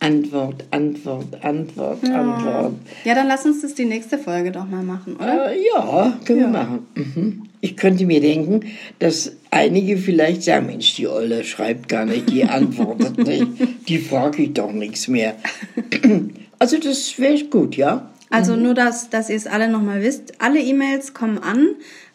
[0.02, 2.74] Antwort, Antwort, Antwort, Antwort.
[3.06, 5.52] Ja, dann lass uns das die nächste Folge doch mal machen, oder?
[5.52, 6.46] Äh, ja, können Ja.
[6.48, 6.88] wir machen.
[6.96, 7.44] Mhm.
[7.62, 8.62] Ich könnte mir denken,
[8.98, 13.48] dass einige vielleicht sagen, Mensch, die Olle schreibt gar nicht, die antwortet nicht,
[13.88, 15.36] die frage ich doch nichts mehr.
[16.60, 18.12] Also das wäre gut, ja?
[18.30, 20.40] Also nur, dass, dass ihr es alle nochmal wisst.
[20.40, 21.70] Alle E-Mails kommen an,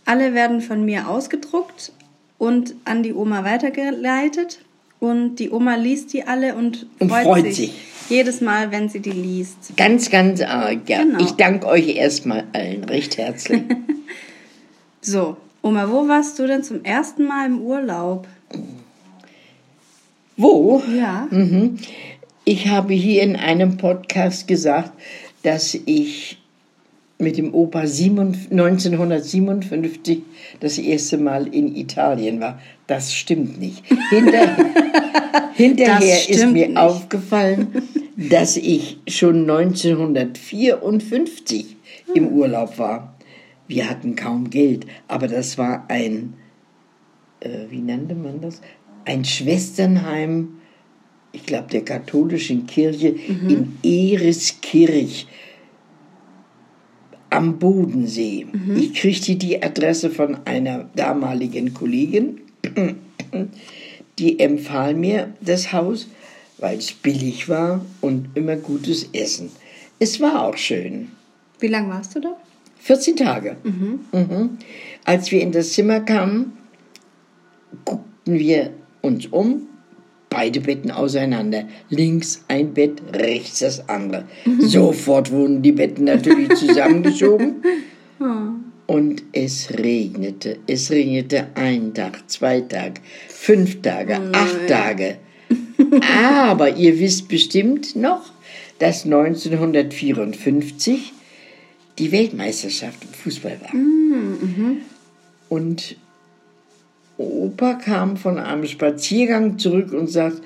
[0.05, 1.91] alle werden von mir ausgedruckt
[2.39, 4.61] und an die Oma weitergeleitet.
[4.99, 7.73] Und die Oma liest die alle und, Und freut sich.
[8.09, 9.77] jedes Mal, wenn sie die liest.
[9.77, 11.03] Ganz, ganz arg, ja.
[11.03, 11.21] Genau.
[11.21, 13.63] Ich danke euch erstmal allen recht herzlich.
[15.03, 18.27] So, Oma, wo warst du denn zum ersten Mal im Urlaub?
[20.37, 20.83] Wo?
[20.93, 21.29] Ja.
[21.31, 21.79] Mhm.
[22.45, 24.91] Ich habe hier in einem Podcast gesagt,
[25.45, 26.39] dass ich
[27.19, 30.23] mit dem Opa 7 1957
[30.61, 32.61] das erste Mal in Italien war.
[32.87, 33.83] Das stimmt nicht.
[34.11, 34.55] Hinter,
[35.55, 36.77] hinterher ist mir nicht.
[36.77, 37.69] aufgefallen,
[38.17, 41.77] dass ich schon 1954
[42.15, 43.17] im Urlaub war.
[43.67, 46.35] Wir hatten kaum Geld, aber das war ein,
[47.41, 48.61] äh, wie nannte man das?
[49.05, 50.59] Ein Schwesternheim,
[51.33, 55.27] ich glaube der katholischen Kirche in Ereskirch
[57.37, 58.47] am Bodensee.
[58.77, 62.41] Ich kriegte die Adresse von einer damaligen Kollegin.
[64.19, 66.09] Die empfahl mir das Haus,
[66.57, 69.51] weil es billig war und immer gutes Essen.
[69.99, 71.09] Es war auch schön.
[71.61, 72.37] Wie lange warst du da?
[72.79, 73.57] 14 Tage.
[73.63, 74.59] Mhm.
[75.05, 76.53] Als wir in das Zimmer kamen,
[77.85, 78.71] guckten wir
[79.03, 79.67] uns um,
[80.37, 81.65] beide Betten auseinander.
[81.89, 84.25] Links ein Bett, rechts das andere.
[84.59, 87.63] Sofort wurden die Betten natürlich zusammengeschoben.
[88.87, 90.59] Und es regnete.
[90.67, 95.17] Es regnete einen Tag, zwei Tage, fünf Tage, acht Tage.
[96.19, 98.31] Aber ihr wisst bestimmt noch,
[98.79, 101.15] dass 1954
[101.99, 103.71] die Weltmeisterschaft im Fußball war.
[105.49, 105.97] Und
[107.19, 110.43] Opa kam von einem Spaziergang zurück und sagt,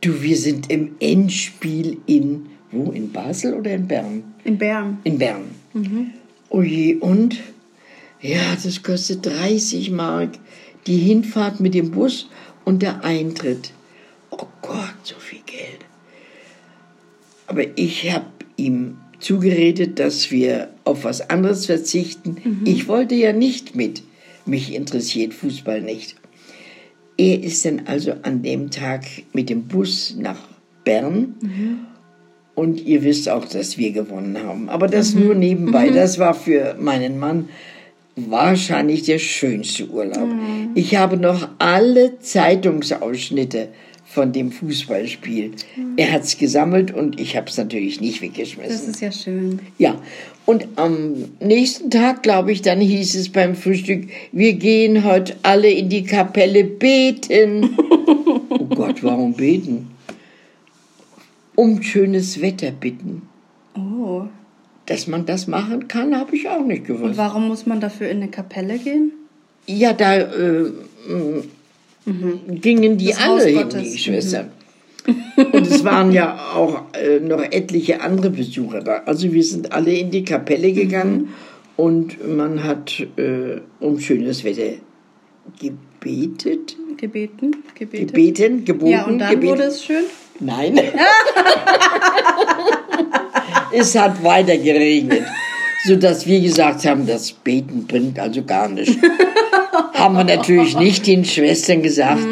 [0.00, 4.24] du, wir sind im Endspiel in, wo, in Basel oder in Bern?
[4.44, 4.98] In Bern.
[5.04, 5.42] In Bern.
[6.48, 7.36] Oh je, und?
[8.20, 10.30] Ja, das kostet 30 Mark.
[10.86, 12.30] Die Hinfahrt mit dem Bus
[12.64, 13.72] und der Eintritt.
[14.30, 15.84] Oh Gott, so viel Geld.
[17.46, 18.26] Aber ich habe
[18.56, 22.36] ihm zugeredet, dass wir auf was anderes verzichten.
[22.64, 24.02] Ich wollte ja nicht mit.
[24.46, 26.16] Mich interessiert Fußball nicht.
[27.18, 30.38] Er ist dann also an dem Tag mit dem Bus nach
[30.84, 31.34] Bern
[32.54, 34.68] Und ihr wisst auch, dass wir gewonnen haben.
[34.68, 35.90] Aber das nur nebenbei.
[35.90, 37.48] Das war für meinen Mann
[38.16, 40.28] wahrscheinlich der schönste Urlaub.
[40.74, 43.68] Ich habe noch alle Zeitungsausschnitte
[44.06, 45.52] von dem Fußballspiel.
[45.96, 48.70] Er hat es gesammelt und ich habe es natürlich nicht weggeschmissen.
[48.70, 49.60] Das ist ja schön.
[49.78, 50.00] Ja,
[50.46, 55.68] und am nächsten Tag, glaube ich, dann hieß es beim Frühstück, wir gehen heute alle
[55.70, 57.76] in die Kapelle beten.
[58.48, 59.90] oh Gott, warum beten?
[61.56, 63.22] Um schönes Wetter bitten.
[63.74, 64.22] Oh.
[64.86, 67.16] Dass man das machen kann, habe ich auch nicht Und gewusst.
[67.16, 69.10] warum muss man dafür in eine Kapelle gehen?
[69.66, 70.70] Ja, da äh,
[72.06, 74.50] m, gingen die Das alle hin, die Schwestern.
[75.52, 79.02] Und es waren ja auch äh, noch etliche andere Besucher da.
[79.06, 81.28] Also wir sind alle in die Kapelle gegangen
[81.76, 84.74] und man hat äh, um schönes Wetter
[85.60, 87.56] gebetet, Gebeten?
[87.78, 88.08] Gebetet?
[88.14, 89.50] gebeten, geboten, Ja, und dann gebetet.
[89.58, 90.04] wurde es schön?
[90.40, 90.80] Nein.
[93.72, 95.24] es hat weiter geregnet,
[95.84, 98.96] sodass wir gesagt haben, das Beten bringt also gar nichts.
[99.94, 102.26] Haben wir natürlich nicht den Schwestern gesagt,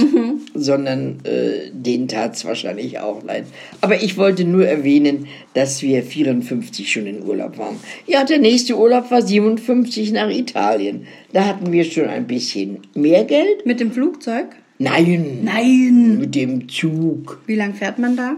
[0.55, 3.45] sondern äh, denen tat es wahrscheinlich auch leid.
[3.81, 7.77] Aber ich wollte nur erwähnen, dass wir 54 schon in Urlaub waren.
[8.07, 11.07] Ja, der nächste Urlaub war 57 nach Italien.
[11.33, 13.67] Da hatten wir schon ein bisschen mehr Geld.
[13.67, 14.47] Mit dem Flugzeug?
[14.79, 16.19] Nein, Nein.
[16.19, 17.41] mit dem Zug.
[17.47, 18.37] Wie lang fährt man da?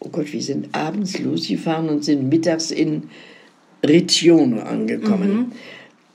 [0.00, 3.04] Oh Gott, wir sind abends losgefahren und sind mittags in
[3.84, 5.52] Riccione angekommen.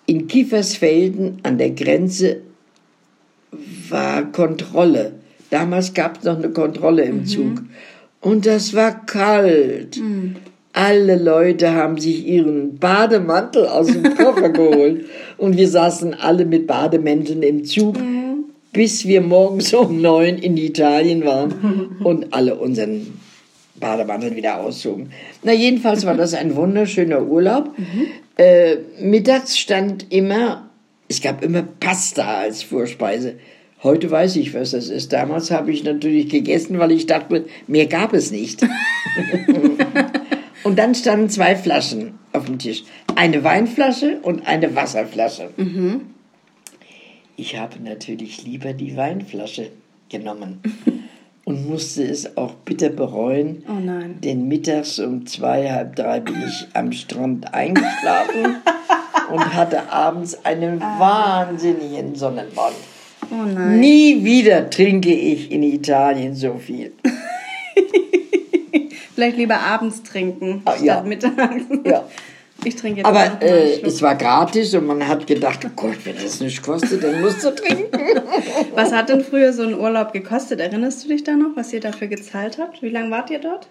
[0.08, 2.38] In Kiefersfelden an der Grenze
[3.90, 5.12] war Kontrolle.
[5.50, 7.62] Damals gab es noch eine Kontrolle im Zug.
[8.22, 10.02] Und das war kalt.
[10.74, 15.06] Alle Leute haben sich ihren Bademantel aus dem Koffer geholt.
[15.38, 17.98] Und wir saßen alle mit Bademänteln im Zug,
[18.72, 23.20] bis wir morgens um neun in Italien waren und alle unseren
[23.80, 25.12] Bademantel wieder auszogen.
[25.44, 27.72] Na, jedenfalls war das ein wunderschöner Urlaub.
[28.38, 30.70] Äh, mittags stand immer,
[31.08, 33.36] es gab immer Pasta als Vorspeise.
[33.84, 35.14] Heute weiß ich, was das ist.
[35.14, 38.66] Damals habe ich natürlich gegessen, weil ich dachte, mehr gab es nicht.
[40.64, 42.84] und dann standen zwei Flaschen auf dem Tisch.
[43.16, 45.50] Eine Weinflasche und eine Wasserflasche.
[47.36, 49.70] Ich habe natürlich lieber die Weinflasche
[50.10, 50.62] genommen
[51.48, 53.64] und musste es auch bitter bereuen.
[53.70, 54.18] Oh nein.
[54.22, 58.58] Denn mittags um zwei, halb drei bin ich am Strand eingeschlafen
[59.32, 62.76] und hatte abends einen wahnsinnigen Sonnenbrand.
[63.32, 63.80] Oh nein.
[63.80, 66.92] Nie wieder trinke ich in Italien so viel.
[69.16, 71.02] Vielleicht lieber abends trinken, Ah, statt ja.
[71.02, 71.64] mittags.
[71.86, 72.04] Ja.
[72.68, 76.16] Ich trinke jetzt Aber äh, es war gratis und man hat gedacht, oh Gott, wenn
[76.16, 77.98] das nicht kostet, dann musst du trinken.
[78.76, 80.60] Was hat denn früher so ein Urlaub gekostet?
[80.60, 82.82] Erinnerst du dich da noch, was ihr dafür gezahlt habt?
[82.82, 83.68] Wie lange wart ihr dort?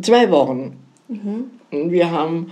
[0.00, 0.76] Zwei Wochen.
[1.08, 2.50] Und Wir haben,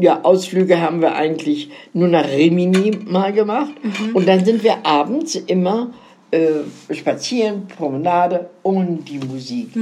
[0.00, 3.72] ja, Ausflüge haben wir eigentlich nur nach Rimini mal gemacht.
[4.14, 5.92] Und dann sind wir abends immer
[6.30, 9.74] äh, spazieren, Promenade und die Musik.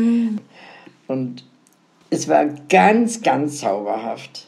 [1.07, 1.45] Und
[2.09, 4.48] es war ganz, ganz zauberhaft.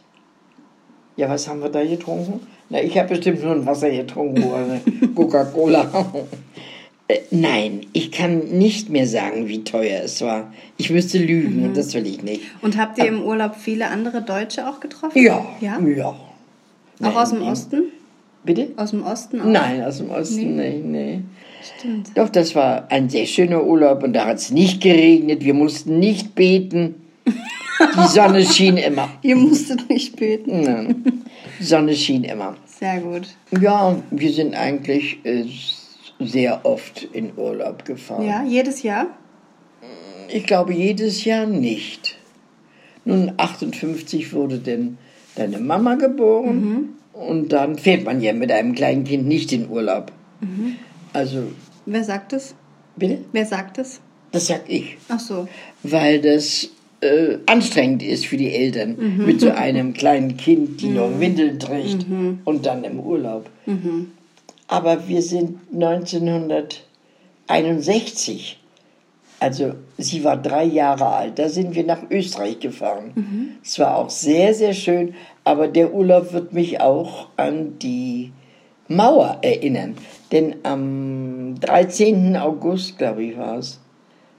[1.21, 2.41] Ja, was haben wir da getrunken?
[2.71, 4.81] Na, ich habe bestimmt nur ein Wasser getrunken oder
[5.15, 5.87] Coca-Cola.
[7.09, 10.53] Äh, Nein, ich kann nicht mehr sagen, wie teuer es war.
[10.77, 12.43] Ich müsste lügen und das will ich nicht.
[12.63, 15.21] Und habt ihr im Urlaub viele andere Deutsche auch getroffen?
[15.21, 15.81] Ja, Ja?
[15.81, 16.07] ja.
[16.07, 16.17] Auch
[17.01, 17.43] Nein, aus dem.
[17.43, 17.83] Osten?
[18.45, 18.69] Bitte?
[18.77, 19.45] Aus dem Osten auch?
[19.45, 21.21] Nein, aus dem Osten, nee, nee.
[21.79, 22.11] Stimmt.
[22.17, 25.45] Doch, das war ein sehr schöner Urlaub und da hat es nicht geregnet.
[25.45, 26.95] Wir mussten nicht beten.
[27.81, 29.09] Die Sonne schien immer.
[29.23, 30.61] Ihr musstet nicht beten.
[30.63, 31.23] Nein,
[31.59, 32.57] Die Sonne schien immer.
[32.67, 33.29] Sehr gut.
[33.61, 35.45] Ja, wir sind eigentlich äh,
[36.19, 38.27] sehr oft in Urlaub gefahren.
[38.27, 39.07] Ja, jedes Jahr?
[40.29, 42.17] Ich glaube, jedes Jahr nicht.
[43.05, 44.99] Nun, 58 wurde denn
[45.35, 50.13] deine Mama geboren und dann fährt man ja mit einem kleinen Kind nicht in Urlaub.
[51.13, 51.45] Also,
[51.87, 52.55] Wer sagt es?
[52.97, 53.19] bitte?
[53.33, 54.01] Wer sagt es?
[54.33, 54.99] Das sag ich.
[55.09, 55.49] Ach so.
[55.83, 56.69] Weil das
[57.01, 62.05] äh, anstrengend ist für die Eltern mit so einem kleinen Kind, die noch Windeln trägt
[62.45, 63.49] und dann im Urlaub.
[64.69, 68.59] Aber wir sind 1961,
[69.41, 73.13] also sie war drei Jahre alt, da sind wir nach Österreich gefahren.
[73.65, 75.15] Es war auch sehr, sehr schön,
[75.45, 78.33] aber der Urlaub wird mich auch an die
[78.89, 79.95] Mauer erinnern.
[80.33, 82.37] Denn am 13.
[82.37, 83.81] August, glaube ich, war es,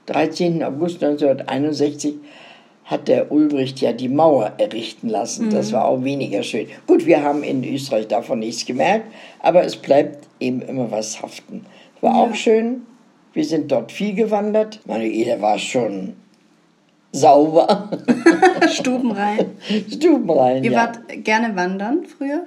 [0.07, 0.63] 13.
[0.63, 2.15] August 1961
[2.91, 5.49] hat der Ulbricht ja die Mauer errichten lassen.
[5.49, 6.67] Das war auch weniger schön.
[6.85, 9.05] Gut, wir haben in Österreich davon nichts gemerkt,
[9.39, 11.65] aber es bleibt eben immer was haften.
[12.01, 12.81] War auch schön.
[13.33, 14.81] Wir sind dort viel gewandert.
[14.85, 16.13] Manuela war schon
[17.13, 17.89] sauber.
[18.73, 19.51] Stubenrein.
[19.91, 20.79] Stubenrein, Ihr ja.
[20.79, 22.43] wart gerne wandern früher?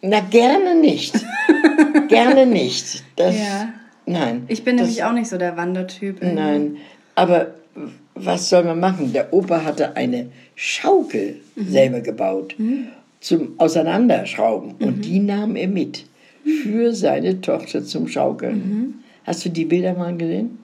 [0.00, 1.14] Na, gerne nicht.
[2.08, 3.04] gerne nicht.
[3.14, 3.68] Das, Ja.
[4.04, 4.46] Nein.
[4.48, 6.20] Ich bin das, nämlich auch nicht so der Wandertyp.
[6.20, 6.42] irgendwie.
[6.42, 6.76] Nein.
[7.14, 7.54] Aber
[8.14, 9.12] was soll man machen?
[9.12, 12.54] Der Opa hatte eine Schaukel selber gebaut
[13.20, 14.74] zum Auseinanderschrauben.
[14.80, 16.04] Und die nahm er mit
[16.62, 19.02] für seine Tochter zum Schaukeln.
[19.24, 20.58] Hast du die Bilder mal gesehen?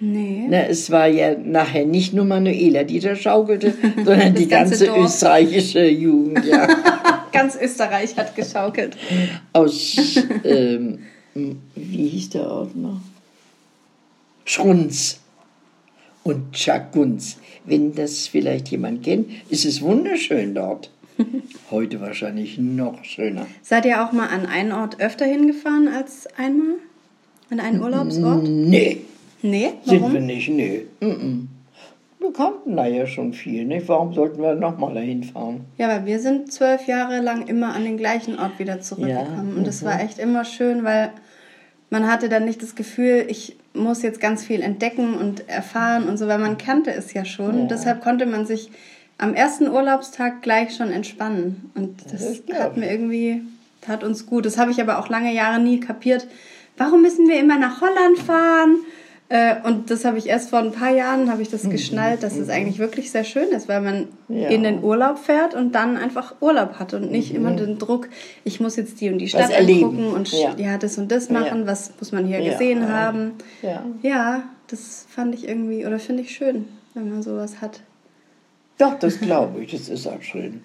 [0.00, 0.46] Nee.
[0.48, 4.98] Na, es war ja nachher nicht nur Manuela, die da schaukelte, sondern die ganze ganze,
[4.98, 6.66] österreichische Jugend, ja.
[7.32, 8.96] Ganz Österreich hat geschaukelt.
[9.52, 11.00] Aus, ähm,
[11.34, 13.00] wie hieß der Ort noch?
[14.44, 15.19] Schrunz
[16.22, 17.38] und Schakunz.
[17.64, 20.90] Wenn das vielleicht jemand kennt, ist es wunderschön dort.
[21.70, 23.46] Heute wahrscheinlich noch schöner.
[23.62, 26.76] Seid ihr auch mal an einen Ort öfter hingefahren als einmal?
[27.50, 28.44] An einen Urlaubsort?
[28.44, 29.02] Nee,
[29.42, 30.12] Nee, sind warum?
[30.12, 30.82] wir nicht, nee.
[31.00, 33.88] Wir kannten da ja schon viel, nicht?
[33.88, 35.64] Warum sollten wir nochmal dahin fahren?
[35.78, 39.52] Ja, weil wir sind zwölf Jahre lang immer an den gleichen Ort wieder zurückgekommen.
[39.52, 41.10] Ja, Und das war echt immer schön, weil
[41.88, 46.16] man hatte dann nicht das Gefühl, ich muss jetzt ganz viel entdecken und erfahren und
[46.16, 47.68] so, weil man kannte es ja schon.
[47.68, 48.70] Deshalb konnte man sich
[49.18, 51.70] am ersten Urlaubstag gleich schon entspannen.
[51.74, 52.64] Und das klar.
[52.64, 53.42] hat mir irgendwie,
[53.80, 54.46] tat uns gut.
[54.46, 56.26] Das habe ich aber auch lange Jahre nie kapiert.
[56.76, 58.76] Warum müssen wir immer nach Holland fahren?
[59.32, 62.36] Äh, Und das habe ich erst vor ein paar Jahren habe ich das geschnallt, dass
[62.36, 64.48] es eigentlich wirklich sehr schön ist, weil man Ja.
[64.48, 68.08] in den Urlaub fährt und dann einfach Urlaub hat und nicht immer den Druck,
[68.44, 70.54] ich muss jetzt die und die Stadt angucken und Ja.
[70.58, 70.78] ja.
[70.78, 71.66] das und das machen, Ja.
[71.68, 73.32] was muss man hier gesehen haben.
[74.02, 74.42] Ja.
[74.66, 77.80] Das fand ich irgendwie oder finde ich schön, wenn man sowas hat.
[78.78, 80.62] Doch, das glaube ich, das ist auch schön.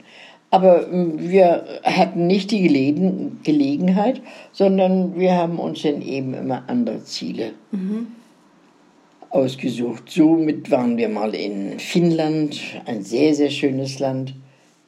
[0.50, 4.22] Aber ähm, wir hatten nicht die Gelegen Gelegenheit,
[4.54, 7.52] sondern wir haben uns dann eben immer andere Ziele
[9.36, 10.04] ausgesucht.
[10.10, 14.34] Somit waren wir mal in Finnland, ein sehr, sehr schönes Land.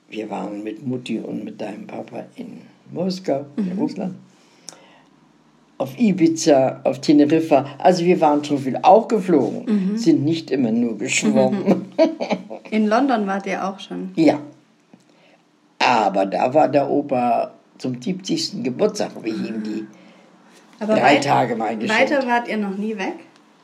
[0.10, 2.62] Wir waren mit Mutti und mit deinem Papa in
[2.92, 4.16] Moskau, in Russland.
[5.78, 7.66] Auf Ibiza, auf Teneriffa.
[7.78, 11.86] Also wir waren schon viel auch geflogen, sind nicht immer nur geschwommen.
[12.72, 14.12] In London wart ihr auch schon.
[14.16, 14.40] Ja.
[15.80, 18.64] Aber da war der Opa zum 70.
[18.64, 19.86] Geburtstag, habe ich ihm die
[20.80, 22.12] Aber drei weit- Tage mal geschenkt.
[22.12, 23.14] Weiter wart ihr noch nie weg?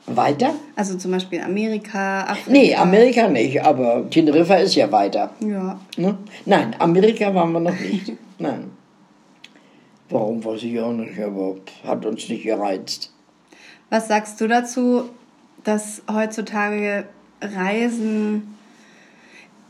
[0.06, 0.54] Weiter?
[0.76, 2.50] Also zum Beispiel Amerika, Afrika.
[2.50, 5.30] Nee, Amerika nicht, aber Teneriffa ist ja weiter.
[5.40, 5.80] Ja.
[5.96, 6.18] Ne?
[6.44, 8.12] Nein, Amerika waren wir noch nicht.
[8.38, 8.70] Nein.
[10.10, 11.56] Warum weiß ich auch nicht, aber
[11.86, 13.12] hat uns nicht gereizt.
[13.88, 15.08] Was sagst du dazu,
[15.64, 17.06] dass heutzutage
[17.40, 18.54] Reisen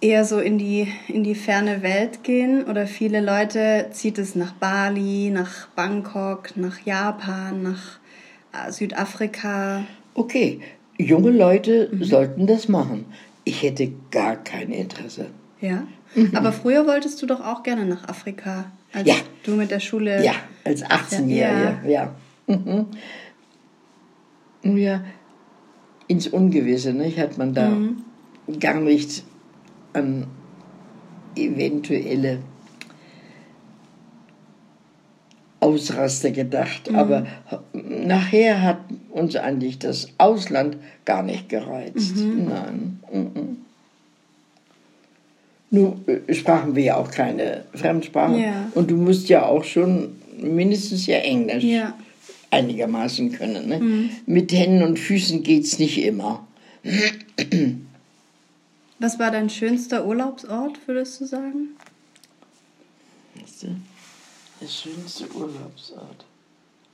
[0.00, 2.64] eher so in die, in die ferne Welt gehen?
[2.64, 8.00] Oder viele Leute zieht es nach Bali, nach Bangkok, nach Japan, nach
[8.52, 9.84] äh, Südafrika?
[10.14, 10.61] Okay,
[10.99, 13.04] junge Leute sollten das machen.
[13.44, 15.26] Ich hätte gar kein Interesse.
[15.61, 15.87] Ja.
[16.35, 19.14] Aber früher wolltest du doch auch gerne nach Afrika, als Ja.
[19.44, 20.25] du mit der Schule.
[20.25, 20.33] Ja,
[20.64, 22.14] als 18-Jährige, ja.
[22.47, 22.87] Mhm.
[24.76, 25.04] Ja,
[26.06, 27.18] ins Ungewisse, nicht?
[27.18, 27.73] Hat man da
[28.61, 29.25] gar nicht
[29.92, 30.26] an
[31.37, 32.38] eventuelle
[35.64, 36.90] Ausraster gedacht.
[36.94, 37.26] Aber
[37.73, 38.78] nachher hat
[39.11, 42.14] uns eigentlich das Ausland gar nicht gereizt.
[42.16, 43.00] Nein.
[43.12, 43.56] Mhm.
[45.71, 48.38] Nun äh, sprachen wir ja auch keine Fremdsprachen.
[48.40, 48.71] Ja.
[48.75, 51.94] Und du musst ja auch schon mindestens ja Englisch Ja.
[52.50, 53.68] einigermaßen können.
[53.68, 54.11] Ne?
[54.26, 56.47] Mit Händen und Füßen geht's nicht immer.
[58.99, 61.71] Was war dein schönster Urlaubsort, würdest du sagen?
[63.40, 63.68] Weißt du?
[64.61, 66.25] Der schönste Urlaubsort.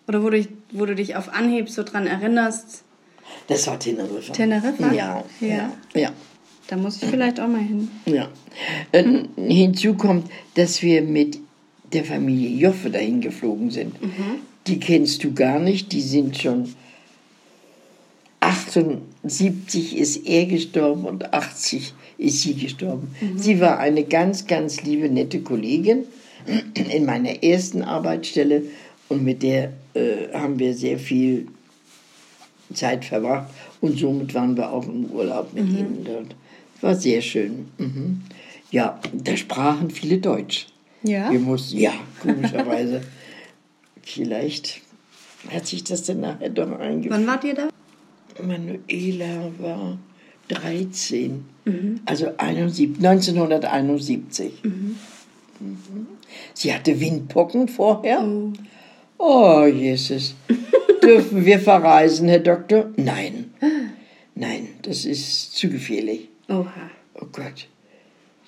[0.08, 2.82] Oder wo du, dich- wo du dich auf Anhieb so dran erinnerst,
[3.46, 4.32] Das war Teneriffa.
[4.32, 4.92] Teneriffa?
[4.92, 5.24] Ja.
[5.40, 5.72] Ja.
[5.94, 6.12] Ja.
[6.66, 7.88] da muss ich vielleicht auch mal hin.
[8.06, 8.28] ja.
[8.92, 9.04] Äh,
[9.36, 11.38] hinzu kommt, dass wir mit
[11.92, 13.94] der Familie Joffe dahin geflogen sind.
[14.66, 15.92] Die kennst du gar nicht.
[15.92, 16.74] Die sind schon
[18.40, 23.14] 78 ist er gestorben und 80 ist sie gestorben.
[23.36, 26.04] Sie war eine ganz, ganz liebe, nette Kollegin
[26.74, 28.62] in meiner ersten Arbeitsstelle
[29.08, 31.48] und mit der äh, haben wir sehr viel
[32.72, 36.34] Zeit verbracht und somit waren wir auch im Urlaub mit ihnen dort.
[36.80, 37.68] War sehr schön.
[37.78, 38.22] Mhm.
[38.70, 40.68] Ja, da sprachen viele Deutsch.
[41.02, 41.30] Ja?
[41.30, 41.92] Wir mussten, ja,
[42.22, 43.02] komischerweise.
[44.02, 44.80] Vielleicht
[45.50, 47.14] hat sich das dann nachher doch eingeführt.
[47.14, 47.68] Wann wart ihr da?
[48.42, 49.98] Manuela war
[50.48, 51.44] 13,
[52.06, 54.52] also 71, 1971.
[54.62, 54.96] Mhm.
[56.54, 58.24] Sie hatte Windpocken vorher.
[59.18, 60.34] Oh, Jesus.
[61.02, 62.90] Dürfen wir verreisen, Herr Doktor?
[62.96, 63.52] Nein.
[64.34, 66.28] Nein, das ist zu gefährlich.
[66.48, 66.90] Oha.
[67.14, 67.68] Oh Gott.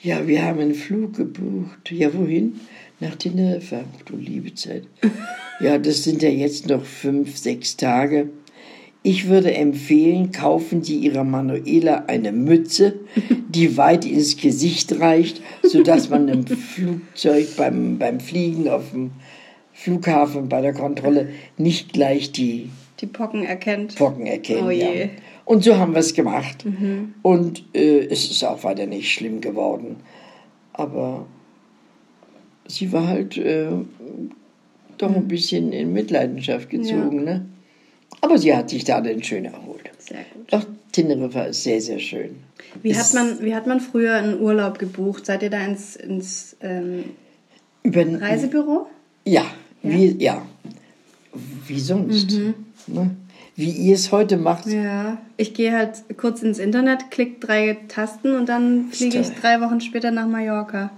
[0.02, 1.92] Ja, wir haben einen Flug gebucht.
[1.92, 2.60] Ja, wohin?
[3.00, 3.84] Nach Teneriffa.
[4.04, 4.84] Du liebe Zeit.
[5.60, 8.30] Ja, das sind ja jetzt noch fünf, sechs Tage.
[9.04, 13.00] Ich würde empfehlen, kaufen Sie Ihrer Manuela eine Mütze,
[13.48, 19.10] die weit ins Gesicht reicht, sodass man im Flugzeug beim, beim Fliegen auf dem
[19.72, 23.96] Flughafen bei der Kontrolle nicht gleich die Die Pocken erkennt.
[23.96, 24.62] Pocken erkennt.
[24.62, 24.70] Oh.
[24.70, 24.88] Ja.
[25.44, 26.64] Und so haben wir es gemacht.
[27.22, 29.96] Und äh, es ist auch weiter nicht schlimm geworden.
[30.72, 31.26] Aber
[32.68, 33.66] sie war halt äh,
[34.98, 37.24] doch ein bisschen in Mitleidenschaft gezogen.
[37.24, 37.46] Ne?
[38.22, 39.90] Aber sie hat sich da dann schön erholt.
[39.98, 40.52] Sehr gut.
[40.52, 42.36] Doch, Teneriffa ist sehr, sehr schön.
[42.80, 45.26] Wie hat, man, wie hat man früher einen Urlaub gebucht?
[45.26, 47.04] Seid ihr da ins, ins ähm,
[47.84, 48.86] Reisebüro?
[49.24, 49.44] ja,
[49.82, 50.46] Wie, ja.
[51.66, 52.32] Wie sonst.
[52.86, 53.10] Ne?
[53.56, 54.66] Wie ihr es heute macht.
[54.66, 59.60] Ja, ich gehe halt kurz ins Internet, klick drei Tasten und dann fliege ich drei
[59.60, 60.90] Wochen später nach Mallorca.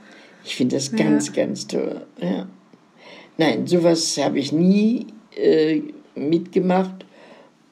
[0.45, 2.03] Ich finde das ganz, ganz toll.
[2.21, 2.47] Ja.
[3.39, 5.83] Nein, sowas habe ich nie äh,
[6.15, 7.04] mitgemacht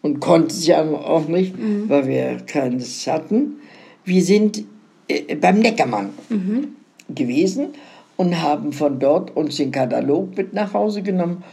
[0.02, 1.54] und konnte es ja auch nicht,
[1.88, 3.56] weil wir keines hatten.
[4.04, 4.64] Wir sind
[5.08, 6.10] äh, beim Neckermann
[7.08, 7.68] gewesen
[8.16, 11.44] und haben von dort uns den Katalog mit nach Hause genommen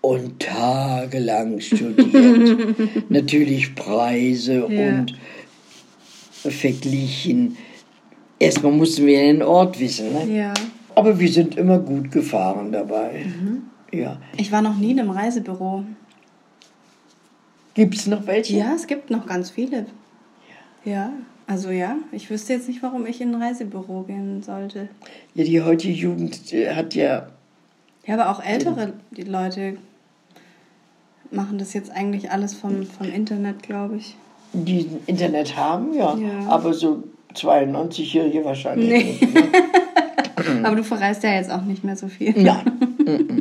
[0.00, 2.58] und tagelang studiert.
[3.08, 4.88] Natürlich Preise Ja.
[4.98, 5.14] und
[6.32, 7.56] verglichen.
[8.38, 10.12] Erstmal mussten wir den Ort wissen.
[10.12, 10.36] Ne?
[10.38, 10.54] Ja.
[10.94, 13.26] Aber wir sind immer gut gefahren dabei.
[13.92, 14.18] Ja.
[14.36, 15.84] Ich war noch nie in einem Reisebüro.
[17.78, 18.56] Gibt es noch welche?
[18.56, 19.86] Ja, es gibt noch ganz viele.
[20.84, 21.12] Ja.
[21.46, 24.88] Also ja, ich wüsste jetzt nicht, warum ich in ein Reisebüro gehen sollte.
[25.34, 27.28] Ja, die heutige Jugend äh, hat ja.
[28.04, 29.76] Ja, aber auch ältere die Leute
[31.30, 34.16] machen das jetzt eigentlich alles vom, vom Internet, glaube ich.
[34.52, 36.16] die Internet haben, ja.
[36.16, 36.48] Ja.
[36.48, 39.04] Aber so 92-Jährige wahrscheinlich Nee.
[39.20, 39.34] nicht.
[39.34, 39.42] Ne?
[40.64, 42.32] Aber du verreist ja jetzt auch nicht mehr so viel.
[42.42, 42.77] Nein.
[43.10, 43.34] Mm,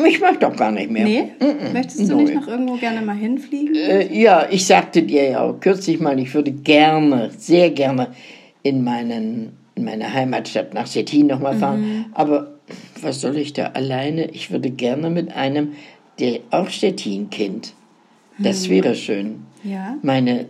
[0.00, 0.04] mm.
[0.06, 1.04] Ich mag doch gar nicht mehr.
[1.04, 1.24] Nee?
[1.72, 2.22] Möchtest du Neu.
[2.22, 3.74] nicht noch irgendwo gerne mal hinfliegen?
[3.74, 8.08] Äh, ja, ich sagte dir ja auch kürzlich mal, ich würde gerne, sehr gerne
[8.62, 11.80] in, meinen, in meine Heimatstadt nach Stettin nochmal fahren.
[11.80, 12.04] Mhm.
[12.14, 12.52] Aber
[13.02, 14.30] was soll ich da alleine?
[14.30, 15.72] Ich würde gerne mit einem,
[16.18, 17.74] der auch Stettin kennt.
[18.38, 18.72] Das Mhm.
[18.72, 19.42] wäre schön.
[19.64, 19.96] Ja.
[20.02, 20.46] Meine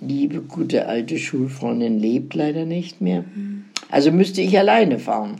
[0.00, 3.24] liebe, gute alte Schulfreundin lebt leider nicht mehr.
[3.90, 5.36] Also müsste ich alleine fahren.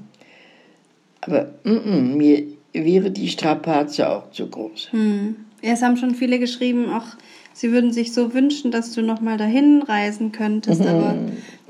[1.21, 4.89] Aber mm, mm, mir wäre die Strapaze auch zu groß.
[4.93, 5.37] Hm.
[5.63, 7.05] Ja, es haben schon viele geschrieben, auch
[7.53, 10.81] sie würden sich so wünschen, dass du noch mal dahin reisen könntest.
[10.83, 11.15] Aber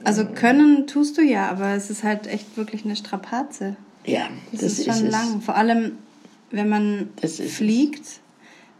[0.05, 3.77] also können tust du ja, aber es ist halt echt wirklich eine Strapaze.
[4.07, 5.12] Ja, Das, das, ist schon es.
[5.12, 5.41] lang.
[5.43, 5.93] Vor allem,
[6.51, 7.53] wenn man ist es.
[7.55, 8.03] fliegt,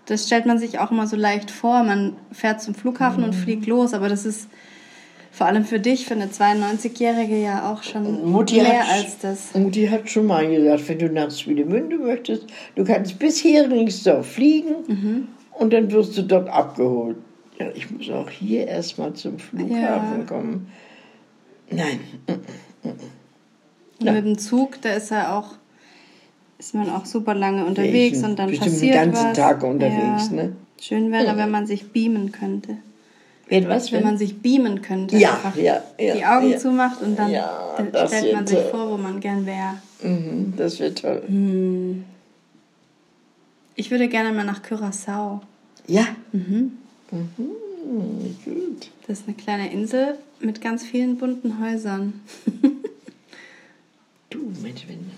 [0.07, 1.85] das stellt man sich auch immer so leicht vor.
[1.85, 3.29] Man fährt zum Flughafen Mhm.
[3.29, 4.49] und fliegt los, aber das ist
[5.33, 9.55] vor allem für dich, für eine 92-Jährige ja auch schon Mutti mehr hat, als das.
[9.55, 12.45] Mutti hat schon mal gesagt, wenn du nach Swinemünde möchtest,
[12.77, 15.29] du kannst bis Heringsdorf fliegen Mhm.
[15.53, 17.17] und dann wirst du dort abgeholt.
[17.59, 20.25] Ja, ich muss auch hier erstmal zum Flughafen Ja.
[20.27, 20.69] kommen.
[21.71, 22.01] Nein,
[24.01, 25.55] Und mit dem Zug, da ist ja auch,
[26.59, 29.37] ist man auch super lange unterwegs ich und dann bestimmt passiert den ganzen was.
[29.37, 30.37] Tag unterwegs, Ja.
[30.37, 30.53] ne?
[30.81, 32.77] Schön wäre, wenn man sich beamen könnte.
[33.53, 33.93] Wenn was?
[33.93, 35.19] Wenn man sich beamen könnte.
[35.19, 36.57] Ja, ja, ja, Die Augen ja.
[36.59, 37.75] zumacht und dann Ja,
[38.07, 38.71] stellt man sich toll.
[38.71, 39.75] vor, wo man gern wäre.
[40.03, 41.23] Mhm, das wird toll.
[43.75, 45.41] Ich würde gerne mal nach Curaçao.
[45.87, 46.07] Ja.
[46.33, 46.79] Mhm.
[47.11, 48.89] Gut.
[49.07, 52.15] Das ist eine kleine Insel mit ganz vielen bunten Häusern.
[54.31, 55.11] Du, Mensch, wenn.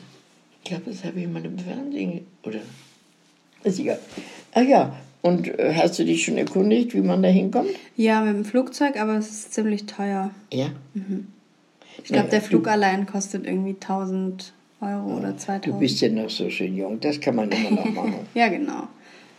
[0.64, 2.27] Ich glaube, das habe ich mal im Fernsehen.
[2.42, 2.59] Oder.
[3.62, 4.01] Ist egal.
[4.53, 4.92] Ah ja,
[5.24, 7.70] und äh, hast du dich schon erkundigt, wie man da hinkommt?
[7.96, 10.30] Ja, mit dem Flugzeug, aber es ist ziemlich teuer.
[10.52, 10.66] Ja.
[12.02, 15.80] Ich glaube, der du- Flug allein kostet irgendwie 1000 Euro oder Du 2000.
[15.80, 18.14] bist ja noch so schön jung, das kann man immer noch machen.
[18.34, 18.87] Ja, genau.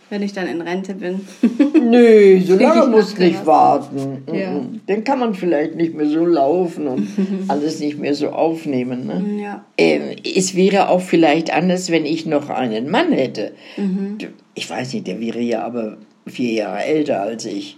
[0.09, 1.21] Wenn ich dann in Rente bin.
[1.81, 4.23] Nö, so lange musst nicht warten.
[4.31, 4.61] Ja.
[4.85, 7.07] Dann kann man vielleicht nicht mehr so laufen und
[7.47, 9.07] alles nicht mehr so aufnehmen.
[9.07, 9.41] Ne?
[9.41, 9.65] ja.
[9.77, 13.53] Ähm, es wäre auch vielleicht anders, wenn ich noch einen Mann hätte.
[13.77, 14.17] Mhm.
[14.53, 17.77] Ich weiß nicht, der wäre ja aber vier Jahre älter als ich.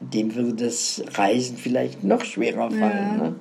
[0.00, 2.80] Dem würde das Reisen vielleicht noch schwerer fallen.
[2.82, 3.16] Ja.
[3.16, 3.34] Ne?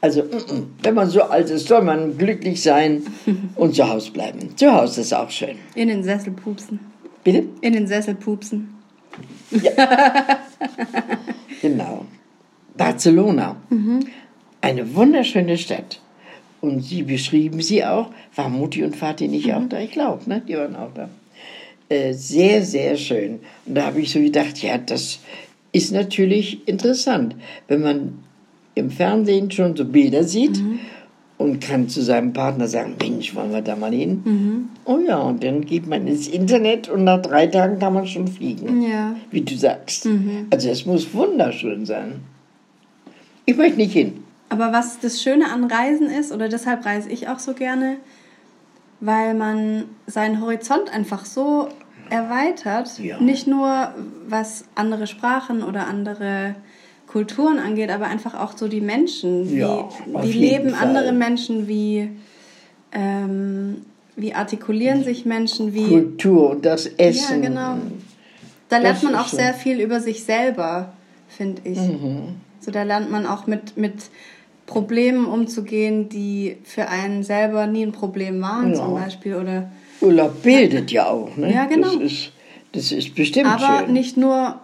[0.00, 3.02] Also, mm, mm, wenn man so alt ist, soll man glücklich sein
[3.56, 4.56] und zu Hause bleiben.
[4.56, 5.56] Zu Hause ist auch schön.
[5.74, 6.80] In den Sessel pupsen.
[7.22, 7.44] Bitte?
[7.60, 8.74] In den Sessel pupsen.
[11.64, 12.04] Genau.
[12.76, 13.56] Barcelona.
[14.60, 15.98] Eine wunderschöne Stadt.
[16.60, 18.10] Und Sie beschrieben sie auch.
[18.34, 19.80] War Mutti und Vati nicht auch da?
[19.80, 20.42] Ich glaube, ne?
[20.46, 21.08] Die waren auch da.
[21.88, 23.40] Äh, sehr, sehr schön.
[23.64, 25.20] Und da habe ich so gedacht, ja, das
[25.72, 27.34] ist natürlich interessant,
[27.68, 28.23] wenn man
[28.74, 30.60] im Fernsehen schon so Bilder sieht
[31.38, 34.68] und kann zu seinem Partner sagen, Mensch, wollen wir da mal hin?
[34.84, 38.28] Oh ja, und dann geht man ins Internet und nach drei Tagen kann man schon
[38.28, 38.82] fliegen.
[38.82, 39.16] Ja.
[39.30, 40.08] Wie du sagst.
[40.50, 42.20] Also es muss wunderschön sein.
[43.46, 44.24] Ich möchte nicht hin.
[44.48, 47.96] Aber was das Schöne an Reisen ist, oder deshalb reise ich auch so gerne,
[49.00, 51.68] weil man seinen Horizont einfach so
[52.10, 52.98] erweitert.
[52.98, 53.20] Ja.
[53.20, 53.92] Nicht nur
[54.28, 56.54] was andere Sprachen oder andere
[57.14, 59.48] Kulturen angeht, aber einfach auch so die Menschen.
[59.48, 59.88] Wie, Ja,
[60.20, 60.88] wie leben Fall.
[60.88, 62.10] andere Menschen, wie,
[62.90, 63.82] ähm,
[64.16, 65.86] wie artikulieren sich Menschen, wie.
[65.86, 67.40] Kultur das Essen.
[67.44, 67.76] Ja, genau.
[68.68, 70.92] Da lernt man auch sehr viel über sich selber,
[71.28, 71.78] finde ich.
[71.78, 72.34] Mhm.
[72.58, 73.94] So, da lernt man auch mit, mit
[74.66, 78.74] Problemen umzugehen, die für einen selber nie ein Problem waren, Ja.
[78.76, 79.36] zum Beispiel.
[79.36, 81.36] Oder, Urlaub bildet ja auch.
[81.36, 81.52] Ne?
[81.54, 81.94] Ja, genau.
[81.94, 82.32] Das ist,
[82.72, 83.92] das ist bestimmt aber schön.
[83.92, 84.58] nicht nur,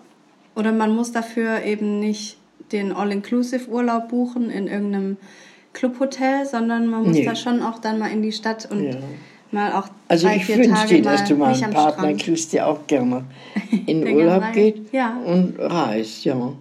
[0.56, 2.36] oder man muss dafür eben nicht
[2.72, 5.16] den All-Inclusive-Urlaub buchen in irgendeinem
[5.72, 7.24] Clubhotel, sondern man muss Nee.
[7.24, 8.96] da schon auch dann mal in die Stadt und Ja.
[9.52, 12.20] mal auch Also drei, ich vier wünsche dir, dass du mal einen Partner Strand.
[12.22, 13.24] kriegst, der auch gerne
[13.86, 14.92] in Urlaub geht.
[14.92, 15.16] Ja.
[15.24, 16.52] und reist, ja.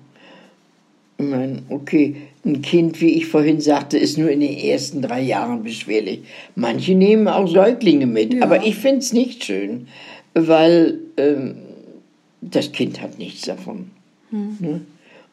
[1.18, 5.22] Ich meine, okay, ein Kind, wie ich vorhin sagte, ist nur in den ersten drei
[5.22, 6.24] Jahren beschwerlich.
[6.56, 8.44] Manche nehmen auch Säuglinge mit, Ja.
[8.44, 9.88] aber ich finde es nicht schön,
[10.34, 11.56] weil ähm,
[12.42, 13.92] das Kind hat nichts davon.
[14.32, 14.58] Hm.
[14.60, 14.82] Ne?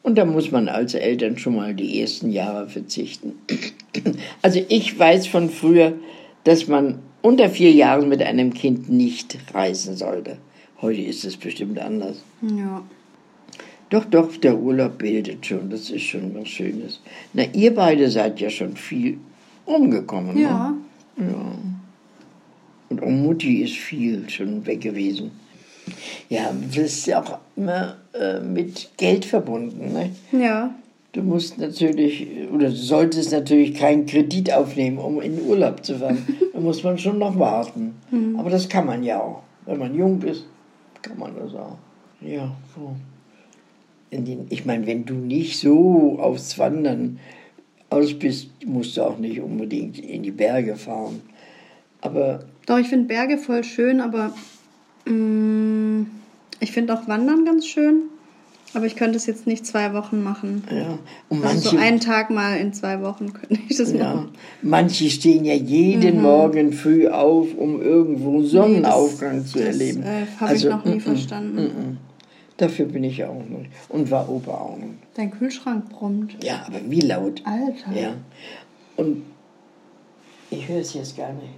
[0.03, 3.33] Und da muss man als Eltern schon mal die ersten Jahre verzichten.
[4.43, 5.93] Also ich weiß von früher,
[6.43, 10.37] dass man unter vier Jahren mit einem Kind nicht reisen sollte.
[10.81, 12.21] Heute ist es bestimmt anders.
[12.41, 12.83] Ja.
[13.89, 15.69] Doch, doch, der Urlaub bildet schon.
[15.69, 17.01] Das ist schon was Schönes.
[17.33, 19.17] Na, ihr beide seid ja schon viel
[19.65, 20.37] umgekommen.
[20.37, 20.75] Ja.
[21.15, 21.31] Ne?
[21.31, 21.51] ja.
[22.89, 25.31] Und auch Mutti ist viel schon weg gewesen.
[26.29, 29.93] Ja, das ist ja auch immer äh, mit Geld verbunden.
[29.93, 30.11] Ne?
[30.31, 30.73] Ja.
[31.13, 36.25] Du musst natürlich, oder du solltest natürlich keinen Kredit aufnehmen, um in Urlaub zu fahren.
[36.53, 37.95] Da muss man schon noch warten.
[38.35, 39.43] Aber das kann man ja auch.
[39.67, 40.45] Wenn man jung ist,
[41.03, 41.77] kann man das auch.
[42.21, 42.95] Ja, so.
[44.11, 47.19] Den, ich meine, wenn du nicht so aufs Wandern
[47.89, 51.21] aus bist, musst du auch nicht unbedingt in die Berge fahren.
[52.01, 54.33] Aber Doch, ich finde Berge voll schön, aber
[56.59, 58.03] ich finde auch Wandern ganz schön.
[58.73, 60.61] Aber ich könnte es jetzt nicht zwei Wochen machen.
[60.69, 64.13] ja, und Also manche, so einen Tag mal in zwei Wochen könnte ich das ja,
[64.13, 64.31] machen.
[64.61, 70.03] manche stehen ja jeden Morgen früh auf, um irgendwo Sonnenaufgang zu das, erleben.
[70.03, 71.55] äh, habe Also, ich noch nie mm, mm, verstanden.
[71.63, 71.97] mm, mm.
[72.57, 73.69] Dafür bin ich ja auch nicht.
[73.87, 74.95] Und war Opa auch nicht.
[75.15, 76.35] Dein Kühlschrank brummt.
[76.43, 77.41] Ja, aber wie laut.
[77.45, 77.97] Alter.
[77.99, 78.15] Ja.
[78.97, 79.23] Und
[80.51, 81.53] ich höre es jetzt gar nicht.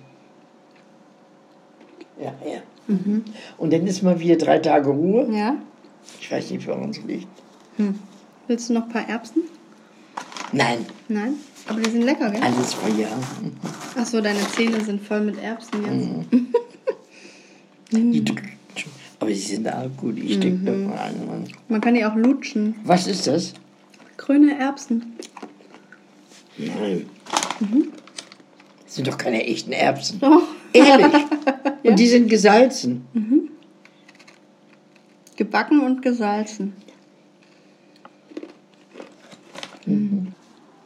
[2.21, 2.59] Ja, ja.
[2.89, 3.23] Mhm.
[3.57, 5.27] Und dann ist mal wieder drei Tage Ruhe.
[5.31, 5.55] Ja?
[6.19, 7.27] Ich weiß nicht, woran es liegt.
[8.47, 9.43] Willst du noch ein paar Erbsen?
[10.51, 11.35] Nein, Nein?
[11.67, 12.41] Aber die sind lecker, gell?
[12.41, 13.11] alles vor Jahr.
[13.95, 16.43] Achso, deine Zähne sind voll mit Erbsen jetzt.
[17.91, 18.91] Die drücken schon.
[19.19, 20.17] Aber sie sind auch gut.
[20.17, 20.65] Ich Mhm.
[20.65, 21.43] doch mal an.
[21.67, 22.75] Man kann die auch lutschen.
[22.83, 23.53] Was ist das?
[24.17, 25.13] Grüne Erbsen.
[26.57, 27.05] Nein.
[28.89, 30.19] Das sind doch keine echten Erbsen.
[30.19, 30.41] Doch.
[30.73, 31.13] Ehrlich.
[31.83, 33.05] Und die sind gesalzen.
[35.35, 36.73] Gebacken und gesalzen.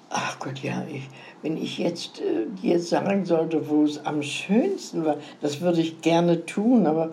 [0.10, 1.04] Ach Gott, ja, ich,
[1.44, 6.02] wenn ich jetzt äh, dir sagen sollte, wo es am schönsten war, das würde ich
[6.02, 7.12] gerne tun, aber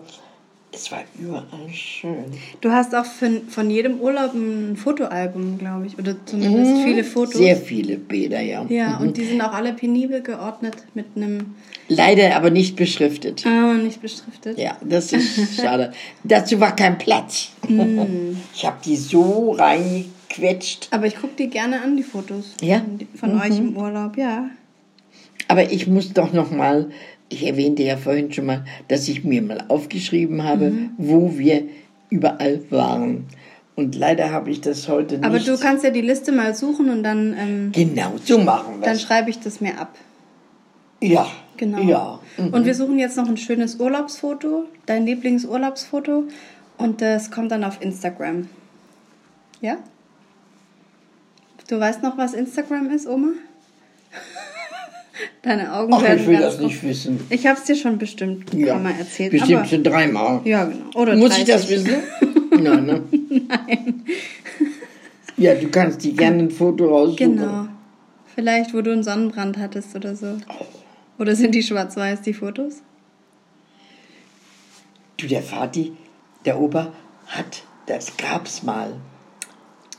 [0.73, 2.25] es war überall schön.
[2.61, 5.99] Du hast auch von, von jedem Urlaub ein Fotoalbum, glaube ich.
[5.99, 7.35] Oder zumindest viele Fotos.
[7.35, 8.65] Sehr viele Bilder, ja.
[8.69, 11.55] Ja, und die sind auch alle penibel geordnet mit einem
[11.93, 13.45] Leider aber nicht beschriftet.
[13.45, 14.57] Ah, nicht beschriftet.
[14.57, 15.91] Ja, das ist schade.
[16.23, 17.49] Dazu war kein Platz.
[17.67, 17.99] Mm.
[18.55, 20.87] Ich habe die so reingequetscht.
[20.91, 22.55] Aber ich gucke die gerne an, die Fotos.
[22.61, 22.81] Ja?
[23.15, 24.49] Von, von euch im Urlaub, ja.
[25.47, 26.91] Aber ich muss doch noch mal,
[27.31, 30.89] ich erwähnte ja vorhin schon mal, dass ich mir mal aufgeschrieben habe, Mhm.
[30.97, 31.63] wo wir
[32.09, 33.25] überall waren.
[33.75, 35.25] Und leider habe ich das heute nicht.
[35.25, 38.85] Aber du kannst ja die Liste mal suchen und dann, ähm, Genau, so machen wir
[38.85, 39.95] dann schreibe ich das mir ab.
[41.01, 41.25] Ja.
[41.57, 41.79] Genau.
[41.81, 42.19] Ja.
[42.37, 42.53] Mhm.
[42.53, 46.25] Und wir suchen jetzt noch ein schönes Urlaubsfoto, dein Lieblingsurlaubsfoto.
[46.77, 48.49] Und das kommt dann auf Instagram.
[49.61, 49.77] Ja?
[51.67, 53.29] Du weißt noch, was Instagram ist, Oma?
[55.41, 57.19] Deine Augen Ach, werden ich will ganz das nicht wissen.
[57.29, 58.73] Ich habe es dir schon bestimmt ein Ja.
[58.73, 59.31] paar Mal erzählt.
[59.31, 60.41] Bestimmt aber, schon dreimal.
[60.45, 60.85] Ja, genau.
[60.95, 61.47] Oder Muss ich 30.
[61.47, 62.03] das wissen?
[62.63, 63.03] Nein, ne?
[63.47, 64.05] Nein.
[65.37, 67.37] Ja, du kannst dir gerne ein Foto raussuchen.
[67.37, 67.67] Genau.
[68.35, 70.37] Vielleicht, wo du einen Sonnenbrand hattest oder so.
[71.17, 72.81] Oder sind die schwarz-weiß, die Fotos?
[75.17, 75.93] Du, der Vati,
[76.45, 76.91] der Opa,
[77.27, 78.93] hat, das gab's mal.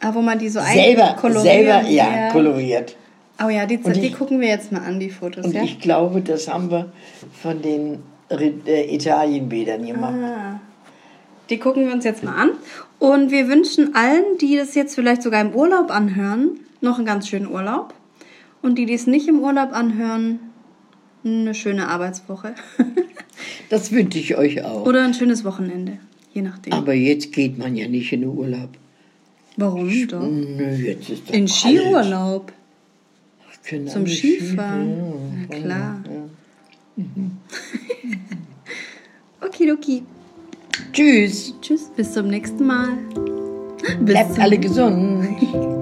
[0.00, 2.96] Ah, wo man die so selber, selber ja, koloriert.
[3.44, 5.62] Oh ja, die, ich- gucken wir jetzt mal an, die Fotos, Und ja?
[5.62, 6.92] ich glaube, das haben wir
[7.42, 7.98] von den
[8.30, 10.14] äh, Italienbildern gemacht.
[10.14, 10.60] Ah.
[11.50, 12.50] Die gucken wir uns jetzt mal an.
[12.98, 17.28] Und wir wünschen allen, die das jetzt vielleicht sogar im Urlaub anhören, noch einen ganz
[17.28, 17.94] schönen Urlaub.
[18.62, 20.38] Und die, die es nicht im Urlaub anhören,
[21.24, 22.54] eine schöne Arbeitswoche.
[23.70, 24.86] Das wünsche ich euch auch.
[24.86, 25.98] Oder ein schönes Wochenende.
[26.34, 26.74] Je nachdem.
[26.74, 28.68] Aber jetzt geht man ja nicht in den Urlaub.
[29.56, 30.22] Warum doch?
[30.22, 31.48] Nö, jetzt ist doch In.
[31.48, 32.52] Skiurlaub.
[33.64, 35.46] Können Zum Skifahren.
[35.48, 36.04] Na klar.
[39.40, 40.02] Okidoki.
[40.92, 41.54] Tschüss.
[41.60, 42.98] Tschüss, bis zum nächsten Mal.
[43.84, 45.26] Bis Bleibt alle gesund.